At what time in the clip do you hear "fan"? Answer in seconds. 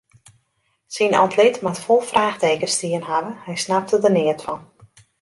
4.45-4.61